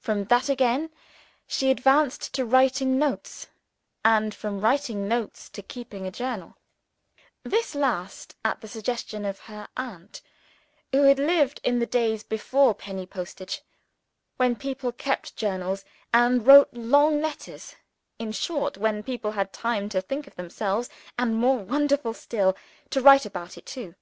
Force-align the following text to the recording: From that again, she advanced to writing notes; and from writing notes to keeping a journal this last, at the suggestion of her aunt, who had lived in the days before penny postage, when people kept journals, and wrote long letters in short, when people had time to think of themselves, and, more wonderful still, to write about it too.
From 0.00 0.24
that 0.24 0.50
again, 0.50 0.90
she 1.46 1.70
advanced 1.70 2.34
to 2.34 2.44
writing 2.44 2.98
notes; 2.98 3.46
and 4.04 4.34
from 4.34 4.60
writing 4.60 5.08
notes 5.08 5.48
to 5.48 5.62
keeping 5.62 6.06
a 6.06 6.10
journal 6.10 6.58
this 7.42 7.74
last, 7.74 8.36
at 8.44 8.60
the 8.60 8.68
suggestion 8.68 9.24
of 9.24 9.38
her 9.48 9.66
aunt, 9.74 10.20
who 10.92 11.04
had 11.04 11.18
lived 11.18 11.58
in 11.64 11.78
the 11.78 11.86
days 11.86 12.22
before 12.22 12.74
penny 12.74 13.06
postage, 13.06 13.62
when 14.36 14.56
people 14.56 14.92
kept 14.92 15.36
journals, 15.36 15.86
and 16.12 16.46
wrote 16.46 16.68
long 16.74 17.22
letters 17.22 17.74
in 18.18 18.30
short, 18.30 18.76
when 18.76 19.02
people 19.02 19.30
had 19.32 19.54
time 19.54 19.88
to 19.88 20.02
think 20.02 20.26
of 20.26 20.34
themselves, 20.36 20.90
and, 21.18 21.34
more 21.36 21.56
wonderful 21.56 22.12
still, 22.12 22.54
to 22.90 23.00
write 23.00 23.24
about 23.24 23.56
it 23.56 23.64
too. 23.64 23.94